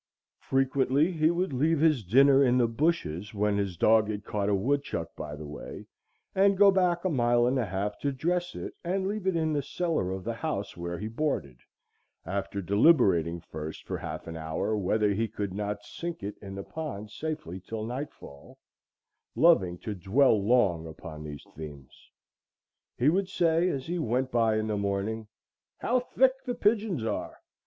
Frequently 0.39 1.11
he 1.11 1.29
would 1.29 1.53
leave 1.53 1.79
his 1.79 2.03
dinner 2.03 2.43
in 2.43 2.57
the 2.57 2.67
bushes, 2.67 3.35
when 3.35 3.55
his 3.55 3.77
dog 3.77 4.09
had 4.09 4.23
caught 4.25 4.49
a 4.49 4.55
woodchuck 4.55 5.15
by 5.15 5.35
the 5.35 5.45
way, 5.45 5.85
and 6.33 6.57
go 6.57 6.71
back 6.71 7.05
a 7.05 7.09
mile 7.11 7.45
and 7.45 7.59
a 7.59 7.67
half 7.67 7.99
to 7.99 8.11
dress 8.11 8.55
it 8.55 8.73
and 8.83 9.07
leave 9.07 9.27
it 9.27 9.35
in 9.35 9.53
the 9.53 9.61
cellar 9.61 10.09
of 10.09 10.23
the 10.23 10.33
house 10.33 10.75
where 10.75 10.97
he 10.97 11.07
boarded, 11.07 11.59
after 12.25 12.63
deliberating 12.63 13.41
first 13.41 13.85
for 13.85 13.99
half 13.99 14.25
an 14.25 14.35
hour 14.35 14.75
whether 14.75 15.13
he 15.13 15.27
could 15.27 15.53
not 15.53 15.83
sink 15.83 16.23
it 16.23 16.33
in 16.41 16.55
the 16.55 16.63
pond 16.63 17.11
safely 17.11 17.59
till 17.59 17.85
nightfall,—loving 17.85 19.77
to 19.77 19.93
dwell 19.93 20.43
long 20.43 20.87
upon 20.87 21.23
these 21.23 21.45
themes. 21.55 22.09
He 22.97 23.07
would 23.09 23.29
say, 23.29 23.69
as 23.69 23.85
he 23.85 23.99
went 23.99 24.31
by 24.31 24.57
in 24.57 24.65
the 24.65 24.77
morning, 24.77 25.27
"How 25.77 25.99
thick 25.99 26.31
the 26.47 26.55
pigeons 26.55 27.03
are! 27.03 27.37